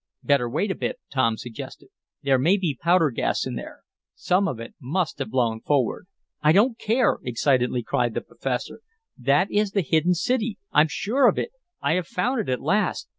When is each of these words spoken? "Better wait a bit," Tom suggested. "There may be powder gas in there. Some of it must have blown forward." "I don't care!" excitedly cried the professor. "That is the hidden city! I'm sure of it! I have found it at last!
"Better 0.23 0.49
wait 0.49 0.71
a 0.71 0.75
bit," 0.75 0.97
Tom 1.11 1.37
suggested. 1.37 1.89
"There 2.23 2.39
may 2.39 2.57
be 2.57 2.75
powder 2.81 3.11
gas 3.11 3.45
in 3.45 3.53
there. 3.53 3.81
Some 4.15 4.47
of 4.47 4.59
it 4.59 4.73
must 4.81 5.19
have 5.19 5.29
blown 5.29 5.61
forward." 5.61 6.07
"I 6.41 6.53
don't 6.53 6.79
care!" 6.79 7.19
excitedly 7.23 7.83
cried 7.83 8.15
the 8.15 8.21
professor. 8.21 8.81
"That 9.15 9.51
is 9.51 9.73
the 9.73 9.81
hidden 9.81 10.15
city! 10.15 10.57
I'm 10.71 10.87
sure 10.89 11.27
of 11.27 11.37
it! 11.37 11.51
I 11.83 11.93
have 11.93 12.07
found 12.07 12.39
it 12.41 12.49
at 12.49 12.61
last! 12.61 13.09